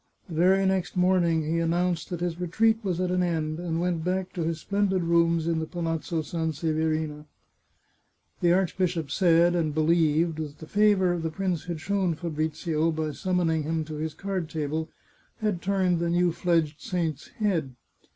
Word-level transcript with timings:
The 0.27 0.33
very 0.33 0.65
next 0.65 0.97
morning 0.97 1.43
he 1.43 1.59
announced 1.59 2.09
that 2.09 2.21
his 2.21 2.41
retreat 2.41 2.79
was 2.83 2.99
at 2.99 3.11
an 3.11 3.21
end, 3.21 3.59
and 3.59 3.79
went 3.79 4.03
back 4.03 4.33
to 4.33 4.41
his 4.41 4.59
splendid 4.59 5.03
rooms 5.03 5.45
in 5.45 5.59
the 5.59 5.67
Palazzo 5.67 6.23
Sanseverina. 6.23 7.25
The 8.39 8.51
archbishop 8.51 9.11
said, 9.11 9.53
and 9.53 9.75
believed, 9.75 10.37
that 10.39 10.57
the 10.57 10.65
favour 10.65 11.19
the 11.19 11.29
prince 11.29 11.65
had 11.65 11.79
shown 11.81 12.15
Fabrizio 12.15 12.89
by 12.91 13.11
summoning 13.11 13.61
him 13.61 13.85
to 13.85 13.93
his 13.97 14.15
card 14.15 14.49
table 14.49 14.89
had 15.37 15.61
turned 15.61 15.99
the 15.99 16.09
new 16.09 16.31
fledged 16.31 16.81
saint's 16.81 17.27
head. 17.37 17.75